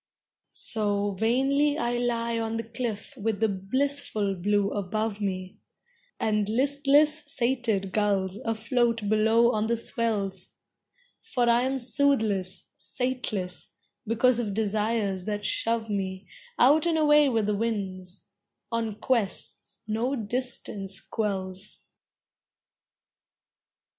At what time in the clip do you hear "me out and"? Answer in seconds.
15.87-16.97